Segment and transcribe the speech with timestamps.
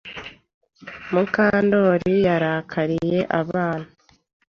[1.13, 3.87] Mukandori yarakariye abana.